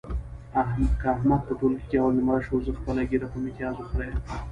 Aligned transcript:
که 1.01 1.07
احمد 1.13 1.41
په 1.47 1.53
ټولګي 1.59 1.85
کې 1.89 1.97
اول 2.01 2.13
نمره 2.19 2.41
شو، 2.45 2.55
زه 2.65 2.71
خپله 2.79 3.01
ږیره 3.09 3.27
په 3.31 3.37
میتیازو 3.43 3.87
خرېیم. 3.89 4.17